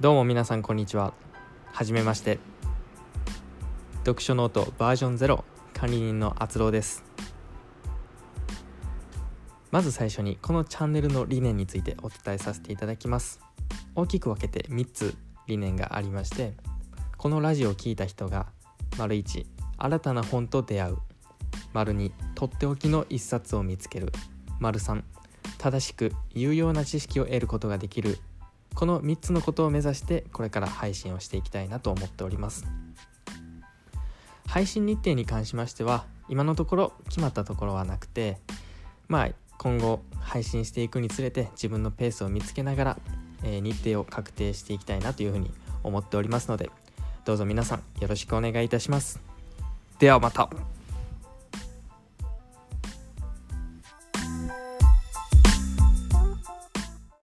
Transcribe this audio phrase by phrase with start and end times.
[0.00, 1.12] どうも皆さんこんにちは。
[1.74, 2.38] はじめまして。
[4.06, 7.04] 読書ノートバージョン0管理人のあつろうです。
[9.70, 13.40] まず最初にこのチャンネルの理念についてお伝えさせていただきます。
[13.94, 15.14] 大きく分けて3つ
[15.46, 16.54] 理念がありまして
[17.18, 18.46] このラジオを聴いた人が
[18.96, 19.44] 丸1
[19.76, 20.96] 新たな本と出会う。
[21.74, 24.12] 丸2とっておきの一冊を見つける。
[24.60, 25.02] 丸3
[25.58, 28.16] 正しく有用な知識を得ることができる。
[28.74, 32.66] この3つのことを目指してこれから配信をしていきたいなと思っております。
[34.46, 38.38] 配信日程に関しましては今のところ決まったところはなくて
[39.06, 42.98] まあ今後配信していくにつれて自分のペースを見つけながら、
[43.44, 45.50] え、日程を確定していきたいなというふうに
[45.82, 46.70] 思っておりますので
[47.24, 49.20] どうぞ皆さんよろしくお願いいたします。
[49.98, 50.48] ではまた。